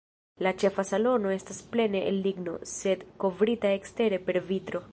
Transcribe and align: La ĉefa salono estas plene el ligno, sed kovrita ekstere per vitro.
La 0.45 0.51
ĉefa 0.61 0.85
salono 0.91 1.33
estas 1.35 1.59
plene 1.75 2.01
el 2.13 2.17
ligno, 2.29 2.55
sed 2.71 3.05
kovrita 3.25 3.75
ekstere 3.77 4.21
per 4.31 4.41
vitro. 4.53 4.83